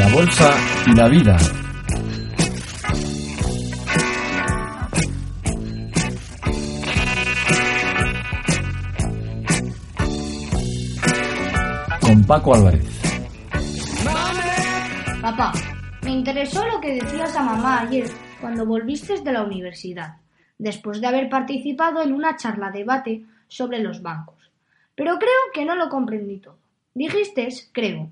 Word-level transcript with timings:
La 0.00 0.08
bolsa 0.14 0.50
y 0.86 0.94
la 0.94 1.08
vida. 1.10 1.36
Con 12.00 12.24
Paco 12.24 12.54
Álvarez. 12.54 12.82
Papá, 15.20 15.52
me 16.02 16.12
interesó 16.12 16.66
lo 16.66 16.80
que 16.80 16.94
decías 16.94 17.36
a 17.36 17.42
mamá 17.42 17.80
ayer 17.80 18.10
cuando 18.40 18.64
volviste 18.64 19.20
de 19.20 19.32
la 19.32 19.44
universidad, 19.44 20.16
después 20.56 21.02
de 21.02 21.08
haber 21.08 21.28
participado 21.28 22.00
en 22.00 22.14
una 22.14 22.36
charla 22.36 22.70
debate 22.70 23.26
sobre 23.48 23.80
los 23.80 24.00
bancos. 24.00 24.50
Pero 24.94 25.18
creo 25.18 25.52
que 25.52 25.66
no 25.66 25.74
lo 25.76 25.90
comprendí 25.90 26.38
todo. 26.38 26.56
Dijiste, 26.94 27.48
creo, 27.72 28.10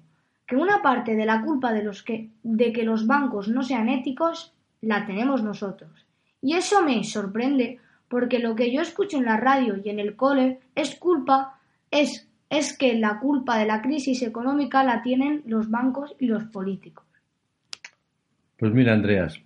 que 0.49 0.57
una 0.57 0.81
parte 0.81 1.15
de 1.15 1.27
la 1.27 1.43
culpa 1.43 1.75
de, 1.75 1.85
los 1.85 2.03
que, 2.03 2.31
de 2.43 2.73
que 2.73 2.83
los 2.83 3.07
bancos 3.07 3.49
no 3.49 3.63
sean 3.63 3.91
éticos 3.91 4.55
la 4.81 5.05
tenemos 5.07 5.43
nosotros. 5.43 6.07
Y 6.41 6.55
eso 6.55 6.83
me 6.83 7.05
sorprende 7.05 7.79
porque 8.09 8.39
lo 8.39 8.57
que 8.57 8.73
yo 8.73 8.81
escucho 8.81 9.19
en 9.19 9.27
la 9.27 9.37
radio 9.37 9.77
y 9.77 9.91
en 9.91 9.99
el 9.99 10.17
cole 10.17 10.61
es 10.75 10.95
culpa, 10.95 11.61
es, 11.91 12.27
es 12.49 12.77
que 12.77 12.95
la 12.95 13.21
culpa 13.21 13.59
de 13.59 13.67
la 13.67 13.83
crisis 13.83 14.23
económica 14.23 14.83
la 14.83 15.03
tienen 15.03 15.43
los 15.45 15.71
bancos 15.71 16.17
y 16.19 16.27
los 16.27 16.45
políticos. 16.45 17.05
Pues 18.59 18.73
mira, 18.73 18.95
Andreas, 18.95 19.39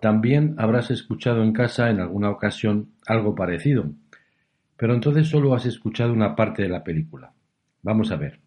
también 0.00 0.56
habrás 0.58 0.90
escuchado 0.90 1.44
en 1.44 1.52
casa 1.52 1.90
en 1.90 2.00
alguna 2.00 2.30
ocasión 2.30 2.90
algo 3.06 3.36
parecido, 3.36 3.92
pero 4.76 4.94
entonces 4.94 5.28
solo 5.28 5.54
has 5.54 5.64
escuchado 5.64 6.12
una 6.12 6.34
parte 6.34 6.62
de 6.62 6.70
la 6.70 6.82
película. 6.82 7.32
Vamos 7.82 8.10
a 8.10 8.16
ver. 8.16 8.43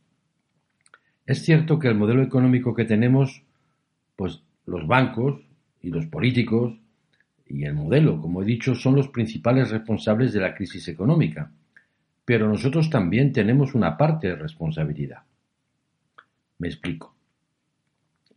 Es 1.27 1.43
cierto 1.43 1.77
que 1.77 1.89
el 1.89 1.95
modelo 1.95 2.23
económico 2.23 2.73
que 2.73 2.85
tenemos, 2.85 3.43
pues 4.15 4.41
los 4.65 4.87
bancos 4.87 5.41
y 5.81 5.89
los 5.89 6.05
políticos 6.05 6.79
y 7.45 7.65
el 7.65 7.73
modelo, 7.73 8.21
como 8.21 8.41
he 8.41 8.45
dicho, 8.45 8.73
son 8.73 8.95
los 8.95 9.09
principales 9.09 9.69
responsables 9.69 10.31
de 10.31 10.39
la 10.39 10.55
crisis 10.55 10.87
económica. 10.87 11.51
Pero 12.23 12.47
nosotros 12.47 12.89
también 12.89 13.33
tenemos 13.33 13.75
una 13.75 13.97
parte 13.97 14.27
de 14.27 14.35
responsabilidad. 14.35 15.23
Me 16.59 16.69
explico. 16.69 17.13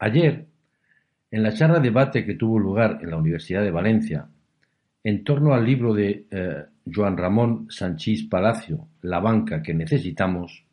Ayer, 0.00 0.46
en 1.30 1.42
la 1.44 1.54
charla 1.54 1.78
debate 1.78 2.24
que 2.24 2.34
tuvo 2.34 2.58
lugar 2.58 2.98
en 3.02 3.10
la 3.10 3.16
Universidad 3.16 3.62
de 3.62 3.70
Valencia, 3.70 4.26
en 5.04 5.22
torno 5.22 5.54
al 5.54 5.64
libro 5.64 5.94
de 5.94 6.26
eh, 6.28 6.64
Joan 6.92 7.16
Ramón 7.16 7.68
Sanchís 7.70 8.24
Palacio, 8.24 8.88
La 9.02 9.20
banca 9.20 9.62
que 9.62 9.74
necesitamos, 9.74 10.64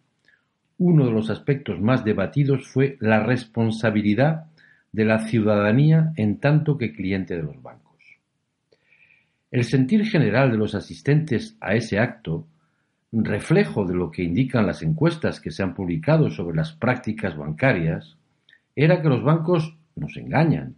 uno 0.78 1.06
de 1.06 1.12
los 1.12 1.30
aspectos 1.30 1.80
más 1.80 2.04
debatidos 2.04 2.68
fue 2.68 2.98
la 3.00 3.24
responsabilidad 3.24 4.46
de 4.92 5.06
la 5.06 5.20
ciudadanía 5.20 6.14
en 6.16 6.40
tanto 6.40 6.78
que 6.78 6.94
cliente 6.94 7.36
de 7.36 7.44
los 7.44 7.62
bancos. 7.62 7.88
El 9.50 9.64
sentir 9.64 10.06
general 10.06 10.52
de 10.52 10.58
los 10.58 10.76
asistentes 10.76 11.58
a 11.62 11.74
ese 11.74 12.00
acto, 12.00 12.48
reflejo 13.12 13.86
de 13.86 13.96
lo 13.96 14.12
que 14.12 14.24
indican 14.24 14.68
las 14.68 14.84
encuestas 14.84 15.40
que 15.40 15.52
se 15.52 15.64
han 15.64 15.74
publicado 15.74 16.30
sobre 16.30 16.56
las 16.56 16.74
prácticas 16.74 17.38
bancarias, 17.38 18.18
era 18.76 19.02
que 19.02 19.10
los 19.10 19.24
bancos 19.24 19.76
nos 19.96 20.16
engañan, 20.18 20.76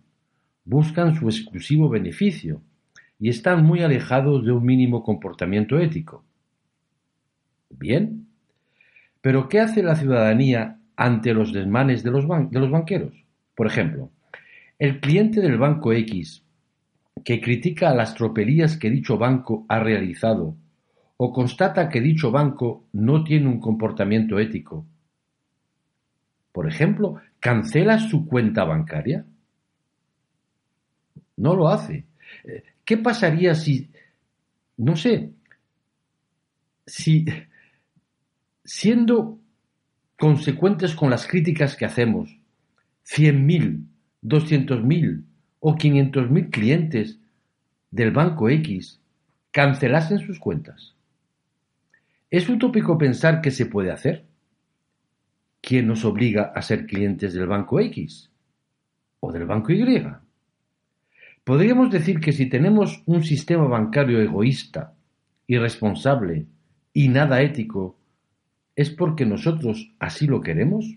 buscan 0.64 1.16
su 1.16 1.28
exclusivo 1.28 1.90
beneficio 1.90 2.62
y 3.20 3.30
están 3.30 3.66
muy 3.66 3.82
alejados 3.82 4.46
de 4.46 4.52
un 4.52 4.64
mínimo 4.66 5.04
comportamiento 5.04 5.78
ético. 5.80 6.24
Bien, 7.70 8.29
pero 9.22 9.50
¿qué 9.50 9.60
hace 9.60 9.84
la 9.84 9.96
ciudadanía 9.96 10.80
ante 10.96 11.34
los 11.34 11.54
desmanes 11.54 12.04
de 12.04 12.12
los, 12.12 12.26
banqueros? 12.28 13.14
Por 13.56 13.68
ejemplo, 13.68 14.12
el 14.78 15.00
cliente 15.00 15.42
del 15.42 15.58
banco 15.58 15.94
X 15.94 16.44
que 17.24 17.42
critica 17.42 17.94
las 17.94 18.16
tropelías 18.16 18.78
que 18.78 18.90
dicho 18.90 19.18
banco 19.18 19.66
ha 19.68 19.80
realizado 19.80 20.56
o 21.18 21.34
constata 21.34 21.90
que 21.90 22.00
dicho 22.00 22.32
banco 22.32 22.86
no 22.94 23.26
tiene 23.26 23.48
un 23.48 23.60
comportamiento 23.60 24.40
ético. 24.40 24.86
Por 26.54 26.68
ejemplo, 26.68 27.22
¿cancela 27.42 28.00
su 28.00 28.26
cuenta 28.26 28.64
bancaria? 28.64 29.26
No 31.36 31.56
lo 31.56 31.68
hace. 31.68 32.06
Eh, 32.46 32.64
¿Qué 32.86 32.98
pasaría 32.98 33.54
si, 33.54 33.90
no 34.78 34.96
sé, 34.96 35.32
si 36.86 37.26
siendo 38.64 39.40
consecuentes 40.18 40.96
con 40.96 41.10
las 41.10 41.28
críticas 41.28 41.76
que 41.76 41.86
hacemos, 41.86 42.40
100.000, 43.08 43.86
200.000 44.24 45.24
o 45.60 45.76
500.000 45.76 46.50
clientes 46.52 47.20
del 47.92 48.12
banco 48.12 48.50
X 48.50 49.00
cancelasen 49.52 50.20
sus 50.20 50.40
cuentas. 50.40 50.96
¿Es 52.30 52.48
utópico 52.48 52.98
pensar 52.98 53.42
que 53.42 53.52
se 53.52 53.66
puede 53.66 53.92
hacer? 53.92 54.26
¿Quién 55.62 55.88
nos 55.88 56.06
obliga 56.06 56.52
a 56.56 56.62
ser 56.62 56.86
clientes 56.86 57.34
del 57.34 57.48
banco 57.48 57.80
X 57.80 58.30
o 59.20 59.32
del 59.32 59.46
banco 59.46 59.72
Y? 59.72 60.06
Podríamos 61.44 61.90
decir 61.90 62.20
que 62.20 62.32
si 62.32 62.46
tenemos 62.46 63.02
un 63.08 63.24
sistema 63.24 63.66
bancario 63.66 64.22
egoísta, 64.22 64.94
irresponsable 65.48 66.46
y 66.94 67.08
nada 67.08 67.42
ético, 67.42 67.99
¿Es 68.80 68.90
porque 68.90 69.26
nosotros 69.26 69.92
así 70.00 70.26
lo 70.26 70.40
queremos? 70.40 70.96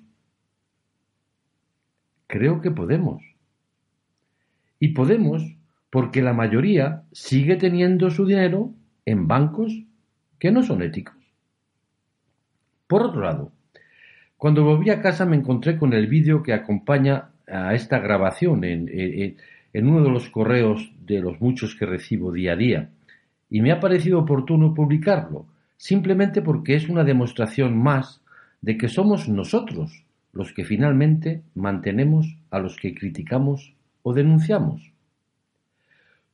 Creo 2.28 2.60
que 2.60 2.70
podemos. 2.70 3.20
Y 4.78 4.90
podemos 4.90 5.42
porque 5.90 6.22
la 6.22 6.32
mayoría 6.32 7.02
sigue 7.10 7.56
teniendo 7.56 8.08
su 8.10 8.24
dinero 8.24 8.72
en 9.04 9.26
bancos 9.26 9.82
que 10.38 10.52
no 10.52 10.62
son 10.62 10.82
éticos. 10.82 11.16
Por 12.86 13.02
otro 13.02 13.22
lado, 13.22 13.50
cuando 14.36 14.62
volví 14.62 14.90
a 14.90 15.00
casa 15.00 15.26
me 15.26 15.34
encontré 15.34 15.76
con 15.76 15.92
el 15.92 16.06
vídeo 16.06 16.40
que 16.40 16.52
acompaña 16.52 17.30
a 17.48 17.74
esta 17.74 17.98
grabación 17.98 18.62
en, 18.62 19.36
uno 19.74 20.04
de 20.04 20.08
los 20.08 20.30
correos 20.30 20.92
de 21.04 21.20
los 21.20 21.40
muchos 21.40 21.74
que 21.74 21.86
recibo 21.86 22.30
día 22.30 22.52
a 22.52 22.56
día 22.56 22.90
y 23.50 23.60
me 23.60 23.72
ha 23.72 23.80
parecido 23.80 24.20
oportuno 24.20 24.72
publicarlo 24.72 25.46
simplemente 25.82 26.42
porque 26.42 26.76
es 26.76 26.88
una 26.88 27.02
demostración 27.02 27.76
más 27.76 28.22
de 28.60 28.78
que 28.78 28.86
somos 28.86 29.28
nosotros 29.28 30.04
los 30.32 30.52
que 30.52 30.64
finalmente 30.64 31.42
mantenemos 31.56 32.38
a 32.52 32.60
los 32.60 32.76
que 32.76 32.94
criticamos 32.94 33.74
o 34.04 34.14
denunciamos. 34.14 34.92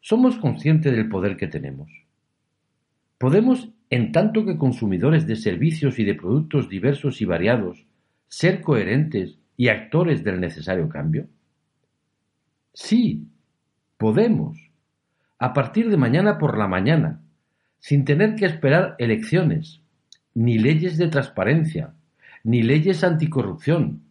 Somos 0.03 0.37
conscientes 0.37 0.94
del 0.94 1.08
poder 1.08 1.38
que 1.38 1.48
tenemos. 1.48 1.91
Podemos, 3.16 3.70
en 3.88 4.12
tanto 4.12 4.44
que 4.44 4.58
consumidores 4.58 5.26
de 5.26 5.37
servicios 5.37 5.98
y 5.98 6.04
de 6.04 6.14
productos 6.14 6.69
diversos 6.69 7.22
y 7.22 7.25
variados, 7.25 7.87
ser 8.28 8.60
coherentes 8.60 9.38
y 9.56 9.69
actores 9.69 10.22
del 10.25 10.41
necesario 10.41 10.91
cambio? 10.91 11.26
Sí, 12.75 13.26
podemos. 13.97 14.58
A 15.38 15.54
partir 15.54 15.88
de 15.88 15.97
mañana 15.97 16.37
por 16.37 16.58
la 16.58 16.69
mañana, 16.69 17.22
sin 17.78 18.05
tener 18.05 18.34
que 18.34 18.47
esperar 18.47 18.94
elecciones, 18.99 19.81
ni 20.34 20.59
leyes 20.59 20.99
de 20.99 21.09
transparencia, 21.09 21.93
ni 22.44 22.62
leyes 22.62 23.05
anticorrupción, 23.05 24.03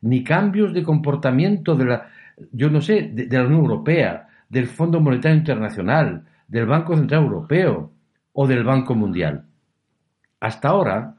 ni 0.00 0.24
cambios 0.24 0.72
de 0.74 0.82
comportamiento 0.82 1.74
de 1.74 1.84
la, 1.84 2.10
yo 2.52 2.70
no 2.70 2.80
sé, 2.80 3.10
de, 3.12 3.26
la 3.26 3.46
Unión 3.46 3.60
Europea, 3.60 4.28
del 4.48 4.66
Fondo 4.66 5.00
Monetario 5.00 5.38
Internacional, 5.38 6.24
del 6.48 6.66
Banco 6.66 6.96
Central 6.96 7.24
Europeo 7.24 7.90
o 8.32 8.46
del 8.46 8.64
Banco 8.64 8.94
Mundial. 8.94 9.44
Hasta 10.40 10.68
ahora, 10.68 11.16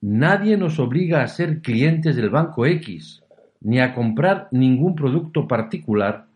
nadie 0.00 0.56
nos 0.56 0.78
obliga 0.78 1.22
a 1.22 1.28
ser 1.28 1.60
clientes 1.62 2.16
del 2.16 2.30
Banco 2.30 2.66
X, 2.66 3.22
ni 3.60 3.80
a 3.80 3.94
comprar 3.94 4.48
ningún 4.50 4.94
producto 4.94 5.46
particular 5.46 6.26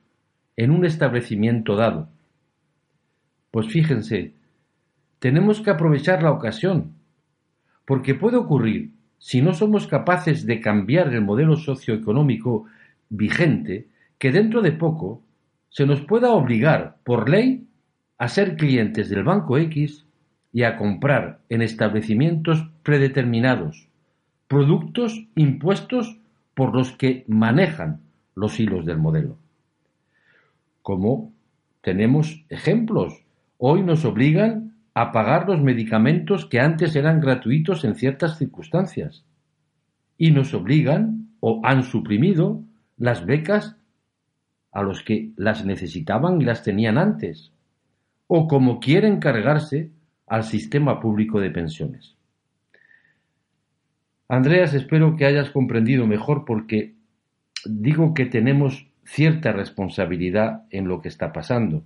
en 0.57 0.71
un 0.71 0.85
establecimiento 0.85 1.77
dado. 1.77 2.09
Pues 3.51 3.67
fíjense, 3.69 4.33
tenemos 5.19 5.61
que 5.61 5.71
aprovechar 5.71 6.23
la 6.23 6.33
ocasión, 6.33 6.95
porque 7.85 8.15
puede 8.15 8.37
ocurrir, 8.37 8.93
si 9.19 9.43
no 9.43 9.53
somos 9.55 9.87
capaces 9.87 10.47
de 10.47 10.61
cambiar 10.61 11.13
el 11.13 11.23
modelo 11.23 11.57
socioeconómico 11.57 12.67
vigente, 13.09 13.89
que 14.19 14.31
dentro 14.31 14.63
de 14.63 14.73
poco 14.73 15.23
se 15.71 15.87
nos 15.87 16.01
pueda 16.03 16.31
obligar 16.31 16.99
por 17.05 17.29
ley 17.29 17.67
a 18.19 18.29
ser 18.29 18.57
clientes 18.57 19.09
del 19.09 19.25
Banco 19.25 19.59
X 19.59 20.07
y 20.53 20.63
a 20.63 20.77
comprar 20.77 21.41
en 21.49 21.63
establecimientos 21.63 22.69
predeterminados 22.83 23.89
productos 24.49 25.27
impuestos 25.37 26.19
por 26.55 26.75
los 26.75 26.93
que 26.93 27.25
manejan 27.29 28.01
los 28.35 28.59
hilos 28.59 28.87
del 28.87 28.99
modelo. 28.99 29.37
Como 30.83 31.33
tenemos 31.83 32.45
ejemplos, 32.49 33.25
hoy 33.59 33.83
nos 33.83 34.05
obligan 34.05 34.68
a 35.01 35.13
pagar 35.13 35.49
los 35.49 35.63
medicamentos 35.63 36.45
que 36.47 36.59
antes 36.59 36.97
eran 36.97 37.21
gratuitos 37.21 37.85
en 37.85 37.95
ciertas 37.95 38.37
circunstancias 38.37 39.25
y 40.17 40.33
nos 40.33 40.53
obligan 40.55 41.29
o 41.39 41.61
han 41.63 41.85
suprimido 41.85 42.65
las 42.97 43.25
becas 43.25 43.77
a 44.73 44.83
los 44.83 45.05
que 45.05 45.31
las 45.37 45.65
necesitaban 45.65 46.43
y 46.43 46.45
las 46.45 46.65
tenían 46.65 46.99
antes, 46.99 47.53
o 48.27 48.49
como 48.49 48.81
quieren 48.81 49.21
cargarse 49.21 49.93
al 50.27 50.43
sistema 50.43 50.99
público 50.99 51.39
de 51.41 51.53
pensiones. 51.53 52.17
Andreas, 54.29 54.75
espero 54.75 55.15
que 55.15 55.27
hayas 55.27 55.51
comprendido 55.51 56.09
mejor 56.09 56.45
porque 56.45 56.97
digo 57.65 58.15
que 58.15 58.27
tenemos 58.27 58.89
cierta 59.05 59.53
responsabilidad 59.53 60.65
en 60.71 60.89
lo 60.89 61.01
que 61.01 61.09
está 61.09 61.33
pasando 61.33 61.85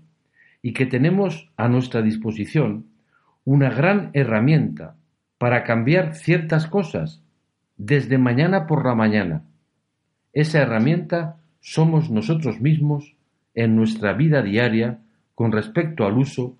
y 0.62 0.72
que 0.72 0.86
tenemos 0.86 1.52
a 1.58 1.68
nuestra 1.68 2.00
disposición 2.00 2.91
una 3.44 3.70
gran 3.70 4.10
herramienta 4.12 4.96
para 5.38 5.64
cambiar 5.64 6.14
ciertas 6.14 6.66
cosas 6.66 7.20
desde 7.76 8.18
mañana 8.18 8.66
por 8.66 8.86
la 8.86 8.94
mañana. 8.94 9.42
Esa 10.32 10.60
herramienta 10.60 11.36
somos 11.60 12.10
nosotros 12.10 12.60
mismos 12.60 13.14
en 13.54 13.76
nuestra 13.76 14.12
vida 14.12 14.42
diaria 14.42 14.98
con 15.34 15.52
respecto 15.52 16.06
al 16.06 16.18
uso 16.18 16.56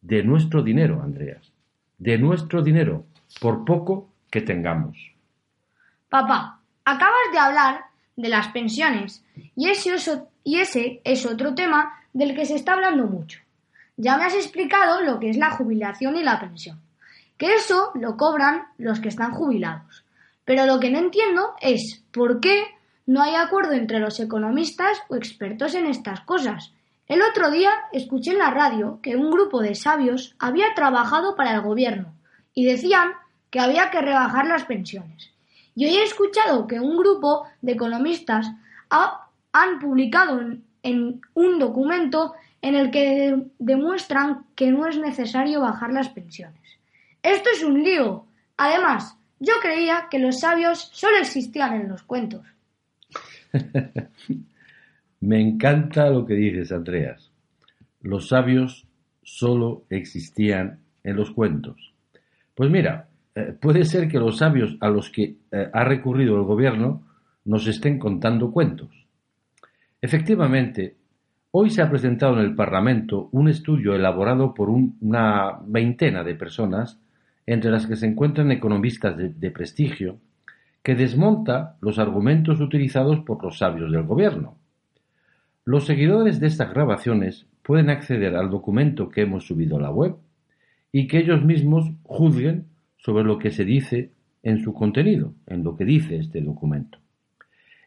de 0.00 0.22
nuestro 0.22 0.62
dinero, 0.62 1.02
Andreas. 1.02 1.52
De 1.98 2.18
nuestro 2.18 2.62
dinero, 2.62 3.04
por 3.40 3.64
poco 3.64 4.10
que 4.30 4.40
tengamos. 4.40 4.96
Papá, 6.08 6.60
acabas 6.84 7.32
de 7.32 7.38
hablar 7.38 7.80
de 8.16 8.28
las 8.28 8.48
pensiones 8.48 9.24
y 9.56 9.68
ese, 9.68 9.90
y 10.44 10.58
ese 10.58 11.00
es 11.04 11.26
otro 11.26 11.54
tema 11.54 11.92
del 12.12 12.34
que 12.34 12.46
se 12.46 12.54
está 12.54 12.74
hablando 12.74 13.06
mucho. 13.06 13.40
Ya 14.02 14.16
me 14.16 14.24
has 14.24 14.34
explicado 14.34 15.02
lo 15.02 15.20
que 15.20 15.28
es 15.28 15.36
la 15.36 15.50
jubilación 15.50 16.16
y 16.16 16.22
la 16.22 16.40
pensión, 16.40 16.80
que 17.36 17.56
eso 17.56 17.90
lo 17.94 18.16
cobran 18.16 18.62
los 18.78 18.98
que 18.98 19.10
están 19.10 19.32
jubilados. 19.32 20.06
Pero 20.46 20.64
lo 20.64 20.80
que 20.80 20.90
no 20.90 20.98
entiendo 20.98 21.52
es 21.60 22.02
por 22.10 22.40
qué 22.40 22.64
no 23.04 23.20
hay 23.20 23.34
acuerdo 23.34 23.72
entre 23.74 24.00
los 24.00 24.18
economistas 24.18 25.02
o 25.10 25.16
expertos 25.16 25.74
en 25.74 25.84
estas 25.84 26.22
cosas. 26.22 26.72
El 27.08 27.20
otro 27.20 27.50
día 27.50 27.72
escuché 27.92 28.30
en 28.30 28.38
la 28.38 28.50
radio 28.50 29.00
que 29.02 29.16
un 29.16 29.30
grupo 29.30 29.60
de 29.60 29.74
sabios 29.74 30.34
había 30.38 30.72
trabajado 30.74 31.36
para 31.36 31.52
el 31.52 31.60
gobierno 31.60 32.14
y 32.54 32.64
decían 32.64 33.12
que 33.50 33.60
había 33.60 33.90
que 33.90 34.00
rebajar 34.00 34.46
las 34.46 34.64
pensiones. 34.64 35.30
Y 35.74 35.84
hoy 35.84 35.96
he 35.96 36.04
escuchado 36.04 36.66
que 36.66 36.80
un 36.80 36.96
grupo 36.96 37.46
de 37.60 37.72
economistas 37.72 38.46
han 38.88 39.78
publicado 39.78 40.40
en 40.82 41.20
un 41.34 41.58
documento 41.58 42.32
en 42.62 42.74
el 42.74 42.90
que 42.90 43.36
demuestran 43.58 44.46
que 44.54 44.70
no 44.70 44.86
es 44.86 44.98
necesario 44.98 45.60
bajar 45.60 45.92
las 45.92 46.08
pensiones. 46.10 46.60
Esto 47.22 47.48
es 47.54 47.62
un 47.62 47.82
lío. 47.82 48.26
Además, 48.56 49.16
yo 49.38 49.54
creía 49.62 50.08
que 50.10 50.18
los 50.18 50.40
sabios 50.40 50.90
solo 50.92 51.16
existían 51.18 51.74
en 51.74 51.88
los 51.88 52.02
cuentos. 52.02 52.46
Me 55.20 55.40
encanta 55.40 56.10
lo 56.10 56.24
que 56.24 56.34
dices, 56.34 56.72
Andreas. 56.72 57.30
Los 58.02 58.28
sabios 58.28 58.86
solo 59.22 59.84
existían 59.90 60.80
en 61.04 61.16
los 61.16 61.30
cuentos. 61.30 61.92
Pues 62.54 62.70
mira, 62.70 63.08
eh, 63.34 63.54
puede 63.58 63.84
ser 63.84 64.08
que 64.08 64.18
los 64.18 64.38
sabios 64.38 64.76
a 64.80 64.88
los 64.88 65.10
que 65.10 65.36
eh, 65.52 65.70
ha 65.72 65.84
recurrido 65.84 66.36
el 66.36 66.42
gobierno 66.42 67.06
nos 67.44 67.66
estén 67.66 67.98
contando 67.98 68.50
cuentos. 68.50 68.90
Efectivamente, 70.00 70.96
hoy 71.52 71.70
se 71.70 71.82
ha 71.82 71.90
presentado 71.90 72.34
en 72.34 72.44
el 72.44 72.54
Parlamento 72.54 73.28
un 73.32 73.48
estudio 73.48 73.94
elaborado 73.94 74.54
por 74.54 74.70
una 74.70 75.58
veintena 75.66 76.24
de 76.24 76.34
personas, 76.34 77.00
entre 77.46 77.70
las 77.70 77.86
que 77.86 77.96
se 77.96 78.06
encuentran 78.06 78.52
economistas 78.52 79.16
de 79.16 79.50
prestigio, 79.50 80.18
que 80.82 80.94
desmonta 80.94 81.76
los 81.80 81.98
argumentos 81.98 82.60
utilizados 82.60 83.20
por 83.20 83.42
los 83.42 83.58
sabios 83.58 83.90
del 83.92 84.04
gobierno. 84.04 84.56
Los 85.64 85.86
seguidores 85.86 86.40
de 86.40 86.46
estas 86.46 86.70
grabaciones 86.70 87.46
pueden 87.62 87.90
acceder 87.90 88.34
al 88.36 88.50
documento 88.50 89.08
que 89.08 89.22
hemos 89.22 89.46
subido 89.46 89.76
a 89.76 89.80
la 89.80 89.90
web 89.90 90.16
y 90.92 91.06
que 91.06 91.18
ellos 91.18 91.44
mismos 91.44 91.90
juzguen 92.04 92.66
sobre 92.96 93.24
lo 93.24 93.38
que 93.38 93.50
se 93.50 93.64
dice 93.64 94.10
en 94.42 94.62
su 94.62 94.72
contenido, 94.72 95.34
en 95.46 95.62
lo 95.62 95.76
que 95.76 95.84
dice 95.84 96.16
este 96.16 96.40
documento. 96.40 96.98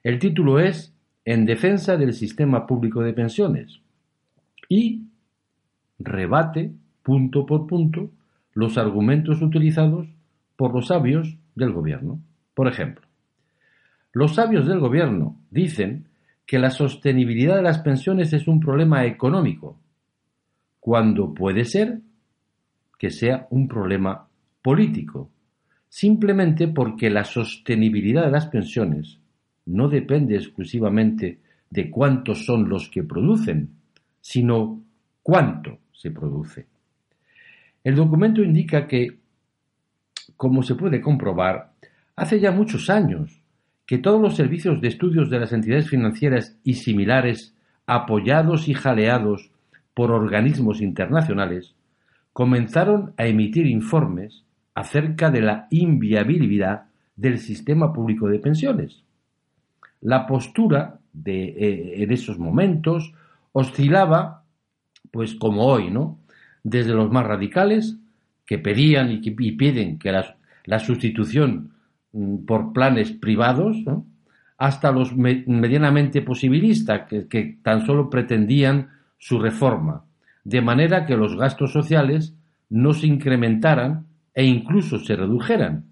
El 0.03 0.19
título 0.19 0.59
es 0.59 0.93
En 1.25 1.45
defensa 1.45 1.95
del 1.97 2.13
sistema 2.13 2.67
público 2.67 3.01
de 3.01 3.13
pensiones 3.13 3.79
y 4.67 5.03
rebate 5.99 6.73
punto 7.01 7.45
por 7.45 7.67
punto 7.67 8.09
los 8.53 8.77
argumentos 8.77 9.41
utilizados 9.41 10.07
por 10.55 10.73
los 10.73 10.87
sabios 10.87 11.37
del 11.55 11.71
gobierno. 11.71 12.19
Por 12.53 12.67
ejemplo, 12.67 13.07
los 14.11 14.35
sabios 14.35 14.67
del 14.67 14.79
gobierno 14.79 15.37
dicen 15.49 16.07
que 16.45 16.59
la 16.59 16.69
sostenibilidad 16.69 17.55
de 17.55 17.63
las 17.63 17.79
pensiones 17.79 18.33
es 18.33 18.47
un 18.47 18.59
problema 18.59 19.05
económico, 19.05 19.79
cuando 20.79 21.33
puede 21.33 21.63
ser 21.65 22.01
que 22.99 23.09
sea 23.09 23.47
un 23.49 23.67
problema 23.67 24.27
político, 24.61 25.29
simplemente 25.87 26.67
porque 26.67 27.09
la 27.09 27.23
sostenibilidad 27.23 28.25
de 28.25 28.31
las 28.31 28.47
pensiones 28.47 29.19
no 29.65 29.87
depende 29.87 30.35
exclusivamente 30.35 31.39
de 31.69 31.89
cuántos 31.89 32.45
son 32.45 32.69
los 32.69 32.89
que 32.89 33.03
producen, 33.03 33.69
sino 34.21 34.81
cuánto 35.21 35.79
se 35.91 36.11
produce. 36.11 36.67
El 37.83 37.95
documento 37.95 38.43
indica 38.43 38.87
que, 38.87 39.19
como 40.37 40.63
se 40.63 40.75
puede 40.75 41.01
comprobar, 41.01 41.73
Hace 42.15 42.39
ya 42.39 42.51
muchos 42.51 42.89
años 42.91 43.41
que 43.87 43.97
todos 43.97 44.21
los 44.21 44.35
servicios 44.35 44.79
de 44.81 44.87
estudios 44.87 45.29
de 45.31 45.39
las 45.39 45.51
entidades 45.51 45.89
financieras 45.89 46.59
y 46.63 46.75
similares, 46.75 47.55
apoyados 47.87 48.69
y 48.69 48.75
jaleados 48.75 49.51
por 49.95 50.11
organismos 50.11 50.79
internacionales, 50.79 51.75
comenzaron 52.31 53.13
a 53.17 53.25
emitir 53.25 53.65
informes 53.65 54.45
acerca 54.75 55.31
de 55.31 55.41
la 55.41 55.67
inviabilidad 55.71 56.83
del 57.15 57.39
sistema 57.39 57.93
público 57.93 58.27
de 58.27 58.39
pensiones. 58.39 59.02
La 60.03 60.27
postura 60.27 60.99
de, 61.11 61.43
eh, 61.45 62.03
en 62.03 62.11
esos 62.11 62.37
momentos 62.39 63.13
oscilaba, 63.51 64.43
pues 65.11 65.35
como 65.35 65.65
hoy, 65.65 65.89
¿no? 65.91 66.19
Desde 66.63 66.93
los 66.93 67.11
más 67.11 67.25
radicales, 67.25 67.97
que 68.45 68.59
pedían 68.59 69.11
y, 69.11 69.31
piden 69.31 69.97
que 69.97 70.11
la 70.65 70.79
sustitución 70.79 71.73
Mm, 72.13 72.45
por 72.45 72.73
planes 72.73 73.11
privados, 73.11 73.77
hasta 74.57 74.91
los 74.91 75.15
medianamente 75.15 76.21
posibilistas, 76.21 77.07
que, 77.07 77.57
tan 77.63 77.85
solo 77.85 78.09
pretendían 78.09 78.89
su 79.17 79.39
reforma, 79.39 80.05
de 80.43 80.61
manera 80.61 81.05
que 81.05 81.17
los 81.17 81.35
gastos 81.35 81.73
sociales 81.73 82.35
no 82.69 82.93
se 82.93 83.07
incrementaran 83.07 84.05
e 84.33 84.45
incluso 84.45 84.99
se 84.99 85.15
redujeran, 85.15 85.85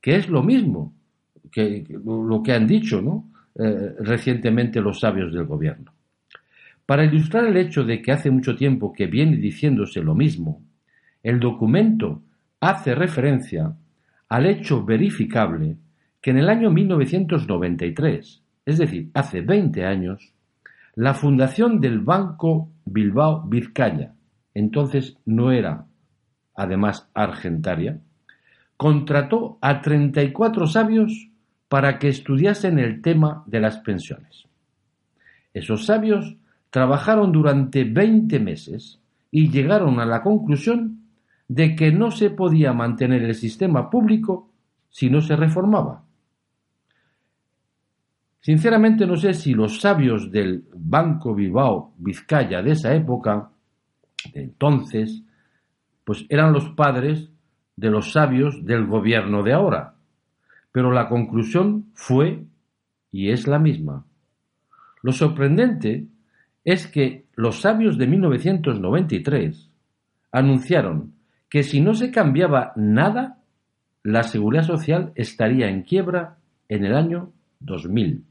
que 0.00 0.16
es 0.16 0.28
lo 0.28 0.42
mismo 0.42 0.94
que 1.52 1.84
lo 2.04 2.42
que 2.42 2.52
han 2.52 2.66
dicho 2.66 3.00
eh, 3.58 3.94
recientemente 3.98 4.80
los 4.80 5.00
sabios 5.00 5.32
del 5.32 5.44
gobierno. 5.44 5.92
Para 6.86 7.04
ilustrar 7.04 7.44
el 7.44 7.56
hecho 7.56 7.84
de 7.84 8.00
que 8.00 8.12
hace 8.12 8.30
mucho 8.30 8.56
tiempo 8.56 8.92
que 8.92 9.06
viene 9.06 9.36
diciéndose 9.36 10.00
lo 10.00 10.14
mismo, 10.14 10.62
el 11.22 11.40
documento 11.40 12.22
hace 12.60 12.94
referencia 12.94 13.74
al 14.28 14.46
hecho 14.46 14.84
verificable 14.84 15.76
que 16.20 16.30
en 16.30 16.38
el 16.38 16.48
año 16.48 16.70
1993, 16.70 18.42
es 18.64 18.78
decir, 18.78 19.10
hace 19.14 19.40
20 19.40 19.84
años, 19.84 20.32
la 20.94 21.14
fundación 21.14 21.80
del 21.80 22.00
Banco 22.00 22.70
Bilbao 22.84 23.46
Vizcaya, 23.46 24.14
entonces 24.54 25.16
no 25.24 25.52
era 25.52 25.84
además 26.54 27.08
argentaria, 27.14 28.00
contrató 28.76 29.58
a 29.60 29.80
34 29.80 30.66
sabios 30.66 31.28
para 31.68 31.98
que 31.98 32.08
estudiasen 32.08 32.78
el 32.78 33.02
tema 33.02 33.42
de 33.46 33.60
las 33.60 33.78
pensiones. 33.78 34.44
Esos 35.52 35.86
sabios 35.86 36.36
trabajaron 36.70 37.32
durante 37.32 37.84
20 37.84 38.40
meses 38.40 39.00
y 39.30 39.50
llegaron 39.50 40.00
a 40.00 40.06
la 40.06 40.22
conclusión 40.22 41.02
de 41.46 41.74
que 41.74 41.92
no 41.92 42.10
se 42.10 42.30
podía 42.30 42.72
mantener 42.72 43.22
el 43.22 43.34
sistema 43.34 43.90
público 43.90 44.50
si 44.90 45.10
no 45.10 45.20
se 45.20 45.36
reformaba. 45.36 46.04
Sinceramente 48.40 49.06
no 49.06 49.16
sé 49.16 49.34
si 49.34 49.52
los 49.52 49.80
sabios 49.80 50.30
del 50.30 50.64
Banco 50.74 51.34
Bilbao 51.34 51.92
Vizcaya 51.98 52.62
de 52.62 52.72
esa 52.72 52.94
época, 52.94 53.50
de 54.32 54.42
entonces, 54.42 55.22
pues 56.04 56.24
eran 56.28 56.52
los 56.52 56.70
padres 56.70 57.30
de 57.76 57.90
los 57.90 58.12
sabios 58.12 58.64
del 58.64 58.86
gobierno 58.86 59.42
de 59.42 59.52
ahora. 59.52 59.97
Pero 60.72 60.92
la 60.92 61.08
conclusión 61.08 61.86
fue 61.94 62.44
y 63.10 63.30
es 63.30 63.46
la 63.46 63.58
misma. 63.58 64.04
Lo 65.02 65.12
sorprendente 65.12 66.06
es 66.64 66.86
que 66.86 67.26
los 67.34 67.60
sabios 67.60 67.98
de 67.98 68.06
1993 68.06 69.70
anunciaron 70.32 71.14
que 71.48 71.62
si 71.62 71.80
no 71.80 71.94
se 71.94 72.10
cambiaba 72.10 72.72
nada, 72.76 73.38
la 74.02 74.22
seguridad 74.22 74.64
social 74.64 75.12
estaría 75.14 75.68
en 75.68 75.82
quiebra 75.82 76.36
en 76.68 76.84
el 76.84 76.94
año 76.94 77.32
2000. 77.60 78.24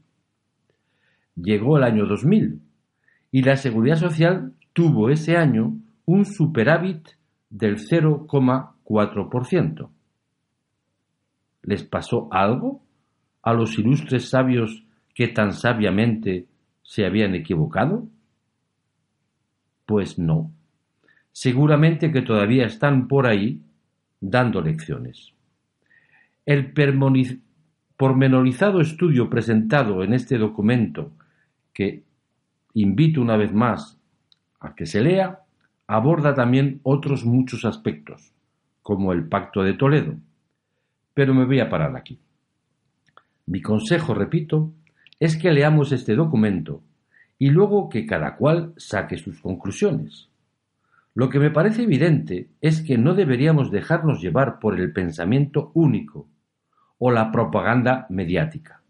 llegó 1.36 1.76
el 1.76 1.84
año 1.84 2.06
2000 2.06 2.60
y 3.30 3.42
la 3.42 3.56
Seguridad 3.56 3.96
Social 3.96 4.54
tuvo 4.72 5.10
ese 5.10 5.36
año 5.36 5.76
un 6.06 6.24
superávit 6.24 7.10
del 7.50 7.76
0,4%. 7.78 9.90
¿Les 11.68 11.82
pasó 11.82 12.28
algo 12.32 12.80
a 13.42 13.52
los 13.52 13.78
ilustres 13.78 14.30
sabios 14.30 14.86
que 15.14 15.28
tan 15.28 15.52
sabiamente 15.52 16.46
se 16.82 17.04
habían 17.04 17.34
equivocado? 17.34 18.08
Pues 19.84 20.18
no. 20.18 20.50
Seguramente 21.30 22.10
que 22.10 22.22
todavía 22.22 22.64
están 22.64 23.06
por 23.06 23.26
ahí 23.26 23.60
dando 24.18 24.62
lecciones. 24.62 25.34
El 26.46 26.72
pormenorizado 27.98 28.80
estudio 28.80 29.28
presentado 29.28 30.02
en 30.02 30.14
este 30.14 30.38
documento, 30.38 31.12
que 31.74 32.02
invito 32.72 33.20
una 33.20 33.36
vez 33.36 33.52
más 33.52 34.00
a 34.58 34.74
que 34.74 34.86
se 34.86 35.02
lea, 35.02 35.40
aborda 35.86 36.32
también 36.32 36.80
otros 36.82 37.26
muchos 37.26 37.66
aspectos, 37.66 38.32
como 38.80 39.12
el 39.12 39.28
Pacto 39.28 39.62
de 39.62 39.74
Toledo. 39.74 40.14
Pero 41.18 41.34
me 41.34 41.46
voy 41.46 41.58
a 41.58 41.68
parar 41.68 41.96
aquí. 41.96 42.16
Mi 43.46 43.60
consejo, 43.60 44.14
repito, 44.14 44.72
es 45.18 45.36
que 45.36 45.50
leamos 45.50 45.90
este 45.90 46.14
documento 46.14 46.80
y 47.40 47.50
luego 47.50 47.88
que 47.88 48.06
cada 48.06 48.36
cual 48.36 48.72
saque 48.76 49.18
sus 49.18 49.40
conclusiones. 49.40 50.28
Lo 51.16 51.28
que 51.28 51.40
me 51.40 51.50
parece 51.50 51.82
evidente 51.82 52.50
es 52.60 52.82
que 52.82 52.98
no 52.98 53.14
deberíamos 53.14 53.72
dejarnos 53.72 54.22
llevar 54.22 54.60
por 54.60 54.78
el 54.78 54.92
pensamiento 54.92 55.72
único 55.74 56.28
o 56.98 57.10
la 57.10 57.32
propaganda 57.32 58.06
mediática. 58.10 58.80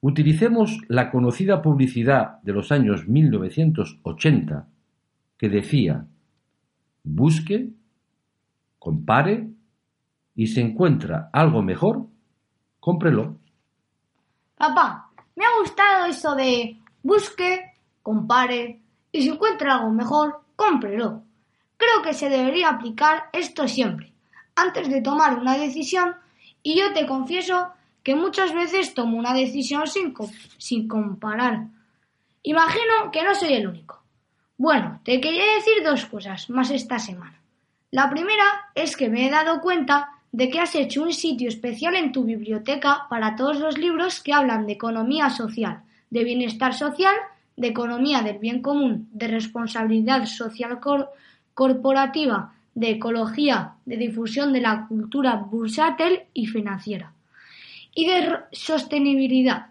Utilicemos 0.00 0.80
la 0.88 1.10
conocida 1.10 1.60
publicidad 1.60 2.40
de 2.44 2.54
los 2.54 2.72
años 2.72 3.06
1980 3.08 4.68
que 5.36 5.50
decía 5.50 6.06
busque, 7.04 7.72
compare 8.78 9.50
y 10.36 10.46
si 10.46 10.60
encuentra 10.60 11.30
algo 11.32 11.62
mejor, 11.62 12.06
cómprelo. 12.78 13.36
Papá, 14.56 15.10
me 15.34 15.44
ha 15.44 15.58
gustado 15.60 16.06
eso 16.06 16.34
de 16.34 16.78
busque, 17.02 17.72
compare 18.02 18.80
y 19.10 19.22
si 19.22 19.30
encuentra 19.30 19.76
algo 19.76 19.90
mejor, 19.90 20.42
cómprelo. 20.54 21.22
Creo 21.78 22.02
que 22.02 22.14
se 22.14 22.28
debería 22.28 22.68
aplicar 22.68 23.30
esto 23.32 23.66
siempre, 23.66 24.12
antes 24.54 24.88
de 24.88 25.00
tomar 25.00 25.38
una 25.38 25.56
decisión, 25.56 26.14
y 26.62 26.78
yo 26.78 26.92
te 26.92 27.06
confieso 27.06 27.68
que 28.02 28.14
muchas 28.14 28.54
veces 28.54 28.94
tomo 28.94 29.18
una 29.18 29.32
decisión 29.32 29.86
sin, 29.86 30.14
sin 30.58 30.86
comparar. 30.86 31.66
Imagino 32.42 33.10
que 33.12 33.24
no 33.24 33.34
soy 33.34 33.54
el 33.54 33.66
único. 33.66 34.02
Bueno, 34.58 35.00
te 35.04 35.20
quería 35.20 35.44
decir 35.54 35.82
dos 35.84 36.06
cosas 36.06 36.48
más 36.50 36.70
esta 36.70 36.98
semana. 36.98 37.40
La 37.90 38.08
primera 38.10 38.70
es 38.74 38.96
que 38.96 39.08
me 39.08 39.26
he 39.26 39.30
dado 39.30 39.60
cuenta 39.60 40.15
de 40.32 40.50
que 40.50 40.60
has 40.60 40.74
hecho 40.74 41.02
un 41.02 41.12
sitio 41.12 41.48
especial 41.48 41.94
en 41.94 42.12
tu 42.12 42.24
biblioteca 42.24 43.06
para 43.08 43.36
todos 43.36 43.58
los 43.58 43.78
libros 43.78 44.22
que 44.22 44.32
hablan 44.32 44.66
de 44.66 44.74
economía 44.74 45.30
social, 45.30 45.82
de 46.10 46.24
bienestar 46.24 46.74
social, 46.74 47.14
de 47.56 47.68
economía 47.68 48.22
del 48.22 48.38
bien 48.38 48.60
común, 48.60 49.08
de 49.12 49.28
responsabilidad 49.28 50.26
social 50.26 50.78
corporativa, 51.54 52.52
de 52.74 52.90
ecología, 52.90 53.72
de 53.86 53.96
difusión 53.96 54.52
de 54.52 54.60
la 54.60 54.86
cultura 54.86 55.36
bursátil 55.36 56.20
y 56.34 56.46
financiera, 56.46 57.12
y 57.94 58.06
de 58.06 58.36
sostenibilidad. 58.52 59.68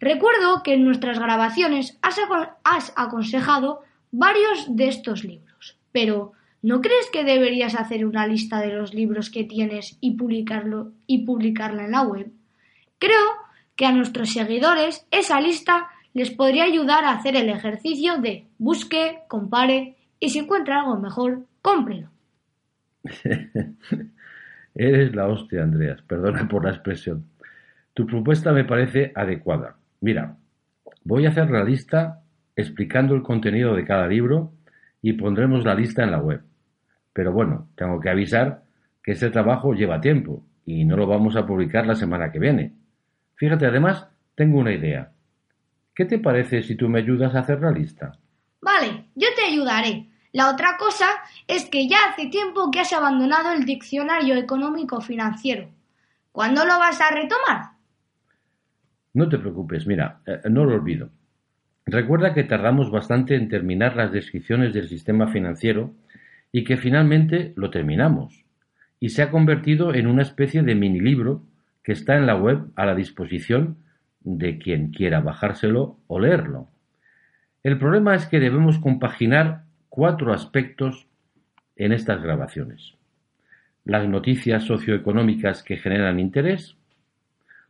Recuerdo 0.00 0.64
que 0.64 0.74
en 0.74 0.84
nuestras 0.84 1.20
grabaciones 1.20 1.96
has, 2.02 2.16
has 2.64 2.92
aconsejado 2.96 3.82
varios 4.10 4.66
de 4.74 4.88
estos 4.88 5.22
libros, 5.22 5.76
pero 5.92 6.32
¿No 6.62 6.80
crees 6.80 7.10
que 7.12 7.24
deberías 7.24 7.74
hacer 7.74 8.06
una 8.06 8.26
lista 8.26 8.60
de 8.60 8.72
los 8.72 8.94
libros 8.94 9.30
que 9.30 9.42
tienes 9.42 9.98
y 10.00 10.16
publicarlo 10.16 10.92
y 11.08 11.26
publicarla 11.26 11.84
en 11.84 11.90
la 11.90 12.02
web? 12.02 12.30
Creo 12.98 13.26
que 13.74 13.84
a 13.84 13.92
nuestros 13.92 14.32
seguidores 14.32 15.04
esa 15.10 15.40
lista 15.40 15.88
les 16.14 16.30
podría 16.30 16.64
ayudar 16.64 17.04
a 17.04 17.12
hacer 17.12 17.34
el 17.34 17.48
ejercicio 17.48 18.18
de 18.18 18.46
busque, 18.58 19.22
compare 19.26 19.96
y 20.20 20.28
si 20.28 20.38
encuentra 20.38 20.80
algo 20.80 20.98
mejor, 20.98 21.46
cómprelo. 21.62 22.10
Eres 24.74 25.14
la 25.16 25.26
hostia, 25.26 25.64
Andreas. 25.64 26.00
Perdona 26.02 26.46
por 26.48 26.64
la 26.64 26.70
expresión. 26.70 27.26
Tu 27.92 28.06
propuesta 28.06 28.52
me 28.52 28.64
parece 28.64 29.10
adecuada. 29.16 29.76
Mira, 30.00 30.36
voy 31.02 31.26
a 31.26 31.30
hacer 31.30 31.50
la 31.50 31.64
lista 31.64 32.22
explicando 32.54 33.16
el 33.16 33.22
contenido 33.22 33.74
de 33.74 33.84
cada 33.84 34.06
libro 34.06 34.52
y 35.02 35.14
pondremos 35.14 35.64
la 35.64 35.74
lista 35.74 36.04
en 36.04 36.12
la 36.12 36.18
web. 36.18 36.42
Pero 37.12 37.32
bueno, 37.32 37.68
tengo 37.76 38.00
que 38.00 38.10
avisar 38.10 38.62
que 39.02 39.12
este 39.12 39.30
trabajo 39.30 39.74
lleva 39.74 40.00
tiempo 40.00 40.44
y 40.64 40.84
no 40.84 40.96
lo 40.96 41.06
vamos 41.06 41.36
a 41.36 41.46
publicar 41.46 41.86
la 41.86 41.94
semana 41.94 42.30
que 42.30 42.38
viene. 42.38 42.74
Fíjate, 43.34 43.66
además, 43.66 44.08
tengo 44.34 44.58
una 44.58 44.72
idea. 44.72 45.12
¿Qué 45.94 46.04
te 46.04 46.18
parece 46.18 46.62
si 46.62 46.74
tú 46.74 46.88
me 46.88 47.00
ayudas 47.00 47.34
a 47.34 47.40
hacer 47.40 47.60
la 47.60 47.70
lista? 47.70 48.12
Vale, 48.60 49.06
yo 49.14 49.28
te 49.36 49.44
ayudaré. 49.44 50.08
La 50.32 50.50
otra 50.50 50.76
cosa 50.78 51.06
es 51.46 51.68
que 51.68 51.88
ya 51.88 51.98
hace 52.10 52.28
tiempo 52.28 52.70
que 52.70 52.80
has 52.80 52.92
abandonado 52.92 53.52
el 53.52 53.66
diccionario 53.66 54.36
económico 54.36 55.00
financiero. 55.00 55.68
¿Cuándo 56.30 56.64
lo 56.64 56.78
vas 56.78 56.98
a 57.00 57.10
retomar? 57.10 57.72
No 59.12 59.28
te 59.28 59.38
preocupes, 59.38 59.86
mira, 59.86 60.22
eh, 60.24 60.40
no 60.48 60.64
lo 60.64 60.74
olvido. 60.74 61.10
Recuerda 61.84 62.32
que 62.32 62.44
tardamos 62.44 62.90
bastante 62.90 63.34
en 63.34 63.48
terminar 63.48 63.96
las 63.96 64.12
descripciones 64.12 64.72
del 64.72 64.88
sistema 64.88 65.26
financiero 65.26 65.92
y 66.52 66.64
que 66.64 66.76
finalmente 66.76 67.54
lo 67.56 67.70
terminamos, 67.70 68.44
y 69.00 69.08
se 69.08 69.22
ha 69.22 69.30
convertido 69.30 69.94
en 69.94 70.06
una 70.06 70.22
especie 70.22 70.62
de 70.62 70.74
mini 70.74 71.00
libro 71.00 71.42
que 71.82 71.92
está 71.92 72.16
en 72.16 72.26
la 72.26 72.36
web 72.36 72.66
a 72.76 72.86
la 72.86 72.94
disposición 72.94 73.78
de 74.20 74.58
quien 74.58 74.92
quiera 74.92 75.20
bajárselo 75.20 75.98
o 76.06 76.20
leerlo. 76.20 76.68
El 77.64 77.78
problema 77.78 78.14
es 78.14 78.26
que 78.26 78.38
debemos 78.38 78.78
compaginar 78.78 79.64
cuatro 79.88 80.32
aspectos 80.32 81.06
en 81.76 81.92
estas 81.92 82.22
grabaciones. 82.22 82.94
Las 83.84 84.08
noticias 84.08 84.64
socioeconómicas 84.64 85.62
que 85.62 85.76
generan 85.76 86.20
interés, 86.20 86.76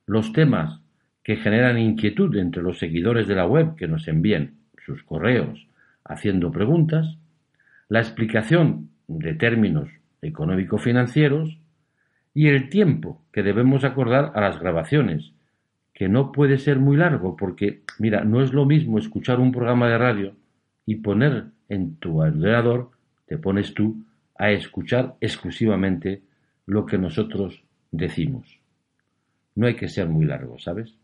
los 0.07 0.33
temas 0.33 0.81
que 1.23 1.37
generan 1.37 1.79
inquietud 1.79 2.37
entre 2.37 2.63
los 2.63 2.79
seguidores 2.79 3.29
de 3.29 3.37
la 3.37 3.47
web 3.47 3.77
que 3.77 3.89
nos 3.89 4.09
envíen 4.09 4.57
sus 4.85 5.03
correos 5.05 5.67
haciendo 6.05 6.51
preguntas, 6.51 7.17
la 7.93 8.01
explicación 8.01 8.89
de 9.07 9.35
términos 9.35 9.87
económico-financieros 10.23 11.59
y 12.33 12.49
el 12.49 12.71
tiempo 12.71 13.21
que 13.31 13.43
debemos 13.43 13.85
acordar 13.85 14.33
a 14.35 14.41
las 14.41 14.59
grabaciones, 14.59 15.35
que 15.93 16.09
no 16.09 16.33
puede 16.33 16.57
ser 16.57 16.79
muy 16.79 16.97
largo 16.97 17.37
porque, 17.37 17.83
mira, 17.99 18.25
no 18.25 18.43
es 18.43 18.55
lo 18.55 18.65
mismo 18.65 18.97
escuchar 18.97 19.41
un 19.41 19.53
programa 19.53 19.91
de 19.91 19.99
radio 19.99 20.35
y 20.87 21.03
poner 21.03 21.49
en 21.69 21.97
tu 21.97 22.23
ordenador, 22.23 22.93
te 23.27 23.37
pones 23.37 23.75
tú 23.75 24.03
a 24.37 24.53
escuchar 24.53 25.17
exclusivamente 25.21 26.23
lo 26.65 26.87
que 26.87 26.97
nosotros 26.97 27.63
decimos. 27.91 28.59
No 29.55 29.67
hay 29.67 29.77
que 29.77 29.89
ser 29.89 30.09
muy 30.09 30.25
largo, 30.25 30.59
¿sabes? 30.59 30.97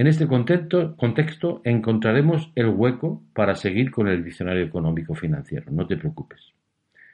En 0.00 0.06
este 0.06 0.26
contexto, 0.26 1.60
encontraremos 1.62 2.50
el 2.54 2.68
hueco 2.68 3.22
para 3.34 3.54
seguir 3.54 3.90
con 3.90 4.08
el 4.08 4.24
diccionario 4.24 4.64
económico 4.64 5.14
financiero, 5.14 5.70
no 5.70 5.86
te 5.86 5.98
preocupes. 5.98 6.54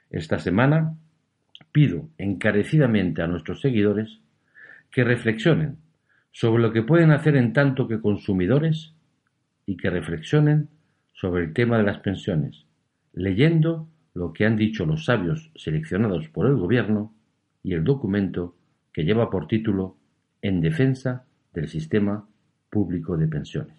Esta 0.09 0.39
semana 0.39 0.95
pido 1.73 2.07
encarecidamente 2.17 3.21
a 3.21 3.27
nuestros 3.27 3.59
seguidores 3.59 4.21
que 4.89 5.03
reflexionen 5.03 5.79
sobre 6.31 6.63
lo 6.63 6.71
que 6.71 6.81
pueden 6.81 7.11
hacer 7.11 7.35
en 7.35 7.51
tanto 7.51 7.89
que 7.89 7.99
consumidores 7.99 8.93
y 9.65 9.75
que 9.75 9.89
reflexionen 9.89 10.69
sobre 11.11 11.43
el 11.43 11.53
tema 11.53 11.79
de 11.79 11.83
las 11.83 11.99
pensiones, 11.99 12.67
leyendo 13.11 13.89
lo 14.13 14.31
que 14.31 14.45
han 14.45 14.55
dicho 14.55 14.85
los 14.85 15.03
sabios 15.03 15.51
seleccionados 15.57 16.29
por 16.29 16.45
el 16.45 16.55
Gobierno 16.55 17.13
y 17.63 17.73
el 17.73 17.83
documento 17.83 18.55
que 18.93 19.03
lleva 19.03 19.29
por 19.29 19.45
título 19.45 19.97
En 20.41 20.61
defensa 20.61 21.25
del 21.51 21.67
sistema 21.67 22.25
público 22.69 23.17
de 23.17 23.27
pensiones. 23.27 23.77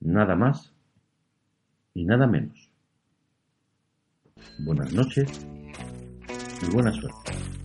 Nada 0.00 0.36
más 0.36 0.72
y 1.94 2.04
nada 2.04 2.26
menos. 2.26 2.70
Buenas 4.58 4.92
noches 4.92 5.28
y 6.62 6.70
buena 6.72 6.92
suerte. 6.92 7.55